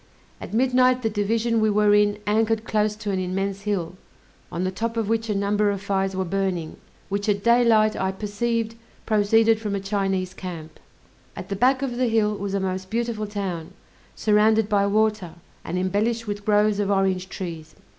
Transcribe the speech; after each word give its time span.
At 0.41 0.51
midnight 0.51 1.03
the 1.03 1.11
division 1.11 1.61
we 1.61 1.69
were 1.69 1.93
in 1.93 2.17
anchored 2.25 2.63
close 2.63 2.95
to 2.95 3.11
an 3.11 3.19
immense 3.19 3.61
hill, 3.69 3.97
on 4.51 4.63
the 4.63 4.71
top 4.71 4.97
of 4.97 5.07
which 5.07 5.29
a 5.29 5.35
number 5.35 5.69
of 5.69 5.79
fires 5.79 6.15
were 6.15 6.25
burning, 6.25 6.77
which 7.09 7.29
at 7.29 7.43
daylight 7.43 7.95
I 7.95 8.11
perceived 8.11 8.73
proceeded 9.05 9.59
from 9.61 9.75
a 9.75 9.79
Chinese 9.79 10.33
camp. 10.33 10.79
At 11.35 11.49
the 11.49 11.55
back 11.55 11.83
of 11.83 11.97
the 11.97 12.07
hill 12.07 12.33
was 12.35 12.55
a 12.55 12.59
most 12.59 12.89
beautiful 12.89 13.27
town, 13.27 13.73
surrounded 14.15 14.67
by 14.67 14.87
water, 14.87 15.35
and 15.63 15.77
embellished 15.77 16.25
with 16.25 16.45
groves 16.45 16.79
of 16.79 16.89
orange 16.89 17.29
trees. 17.29 17.75